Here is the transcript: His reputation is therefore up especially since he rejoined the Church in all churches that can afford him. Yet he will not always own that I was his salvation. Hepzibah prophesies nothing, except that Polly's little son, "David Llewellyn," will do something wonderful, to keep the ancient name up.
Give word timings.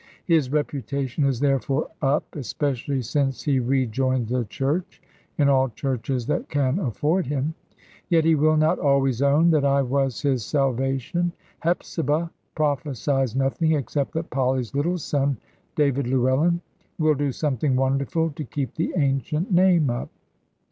His 0.25 0.51
reputation 0.51 1.23
is 1.25 1.39
therefore 1.41 1.87
up 2.01 2.35
especially 2.35 3.03
since 3.03 3.43
he 3.43 3.59
rejoined 3.59 4.29
the 4.29 4.45
Church 4.45 4.99
in 5.37 5.47
all 5.47 5.69
churches 5.69 6.25
that 6.25 6.49
can 6.49 6.79
afford 6.79 7.27
him. 7.27 7.53
Yet 8.09 8.25
he 8.25 8.33
will 8.33 8.57
not 8.57 8.79
always 8.79 9.21
own 9.21 9.51
that 9.51 9.63
I 9.63 9.83
was 9.83 10.19
his 10.21 10.43
salvation. 10.43 11.33
Hepzibah 11.59 12.31
prophesies 12.55 13.35
nothing, 13.35 13.73
except 13.73 14.13
that 14.13 14.31
Polly's 14.31 14.73
little 14.73 14.97
son, 14.97 15.37
"David 15.75 16.07
Llewellyn," 16.07 16.61
will 16.97 17.13
do 17.13 17.31
something 17.31 17.75
wonderful, 17.75 18.31
to 18.31 18.43
keep 18.43 18.73
the 18.73 18.93
ancient 18.97 19.51
name 19.51 19.91
up. 19.91 20.09